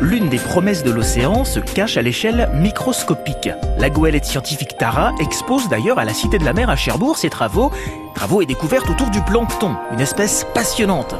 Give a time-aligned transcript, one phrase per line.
[0.00, 3.50] L'une des promesses de l'océan se cache à l'échelle microscopique.
[3.78, 7.30] La goélette scientifique Tara expose d'ailleurs à la Cité de la Mer à Cherbourg ses
[7.30, 7.72] travaux,
[8.14, 11.16] travaux et découvertes autour du plancton, une espèce passionnante.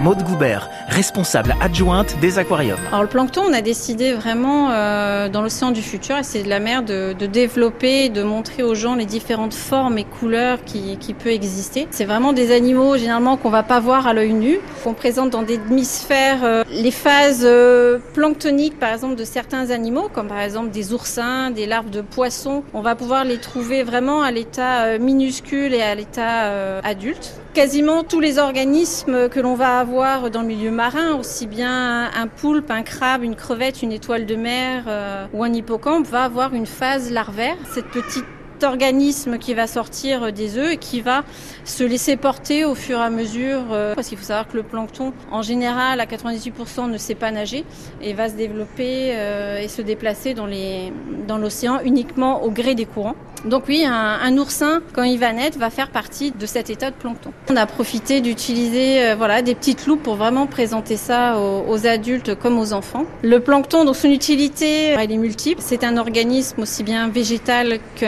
[0.00, 2.78] Maude Goubert, responsable adjointe des aquariums.
[2.88, 6.48] Alors le plancton, on a décidé vraiment euh, dans l'océan du futur, et c'est de
[6.48, 11.14] la mer, de, développer, de montrer aux gens les différentes formes et couleurs qui, qui
[11.14, 11.88] peuvent exister.
[11.90, 15.42] C'est vraiment des animaux généralement qu'on va pas voir à l'œil nu, qu'on présente dans
[15.42, 20.70] des demi-sphères euh, les phases euh, planctoniques par exemple de certains animaux, comme par exemple
[20.70, 22.62] des oursins, des larves de poissons.
[22.72, 27.34] On va pouvoir les trouver vraiment à l'état minuscule et à l'état adulte.
[27.58, 32.28] Quasiment tous les organismes que l'on va avoir dans le milieu marin, aussi bien un
[32.28, 36.54] poulpe, un crabe, une crevette, une étoile de mer euh, ou un hippocampe, va avoir
[36.54, 37.56] une phase larvaire.
[37.74, 38.24] Cette petite
[38.64, 41.24] organisme qui va sortir des œufs et qui va
[41.64, 43.62] se laisser porter au fur et à mesure.
[43.72, 47.30] euh, Parce qu'il faut savoir que le plancton, en général, à 98% ne sait pas
[47.30, 47.64] nager
[48.02, 53.14] et va se développer euh, et se déplacer dans l'océan uniquement au gré des courants.
[53.44, 56.96] Donc oui, un, oursin, quand il va naître, va faire partie de cet état de
[56.96, 57.30] plancton.
[57.50, 62.34] On a profité d'utiliser euh, voilà des petites loupes pour vraiment présenter ça aux, adultes
[62.34, 63.04] comme aux enfants.
[63.22, 65.60] Le plancton, donc son utilité, elle est multiple.
[65.64, 68.04] C'est un organisme aussi bien végétal que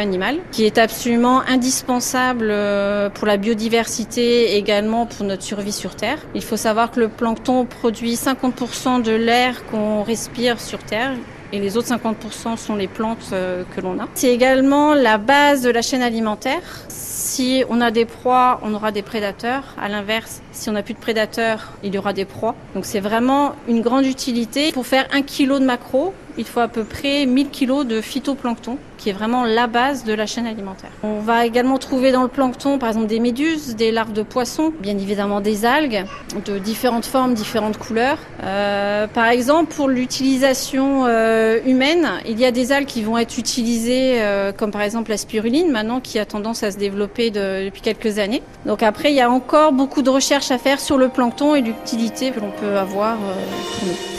[0.52, 6.19] qui est absolument indispensable euh, pour la biodiversité, également pour notre survie sur Terre.
[6.34, 11.12] Il faut savoir que le plancton produit 50% de l'air qu'on respire sur Terre
[11.52, 14.08] et les autres 50% sont les plantes euh, que l'on a.
[14.14, 16.62] C'est également la base de la chaîne alimentaire.
[16.88, 19.75] Si on a des proies, on aura des prédateurs.
[19.80, 22.54] À l'inverse, si on n'a plus de prédateurs, il y aura des proies.
[22.75, 24.72] Donc c'est vraiment une grande utilité.
[24.72, 28.78] Pour faire un kilo de macro, il faut à peu près 1000 kilos de phytoplancton,
[29.00, 30.90] qui est vraiment la base de la chaîne alimentaire.
[31.02, 34.72] On va également trouver dans le plancton, par exemple, des méduses, des larves de poissons,
[34.78, 36.04] bien évidemment des algues,
[36.44, 38.18] de différentes formes, différentes couleurs.
[38.44, 43.38] Euh, par exemple, pour l'utilisation euh, humaine, il y a des algues qui vont être
[43.38, 47.64] utilisées, euh, comme par exemple la spiruline, maintenant, qui a tendance à se développer de-
[47.64, 48.42] depuis quelques années.
[48.66, 51.62] Donc après, il y a encore beaucoup de recherches à faire sur le plancton et
[51.62, 53.16] l'utilité que l'on peut avoir.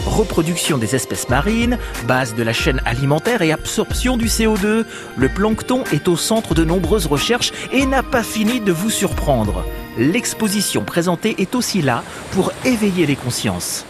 [0.07, 1.77] Reproduction des espèces marines,
[2.07, 4.70] base de la chaîne alimentaire et absorption du CO2,
[5.17, 9.63] le plancton est au centre de nombreuses recherches et n'a pas fini de vous surprendre.
[9.97, 13.85] L'exposition présentée est aussi là pour éveiller les consciences.